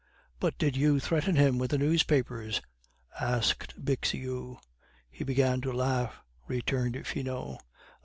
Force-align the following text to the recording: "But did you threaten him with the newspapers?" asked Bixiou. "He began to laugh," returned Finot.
"But 0.39 0.57
did 0.57 0.75
you 0.75 0.99
threaten 0.99 1.35
him 1.35 1.59
with 1.59 1.69
the 1.69 1.77
newspapers?" 1.77 2.59
asked 3.19 3.79
Bixiou. 3.85 4.57
"He 5.11 5.23
began 5.23 5.61
to 5.61 5.71
laugh," 5.71 6.15
returned 6.47 7.05
Finot. 7.05 7.59